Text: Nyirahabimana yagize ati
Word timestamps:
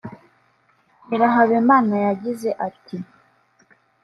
Nyirahabimana 1.05 1.95
yagize 2.05 2.49
ati 2.67 2.97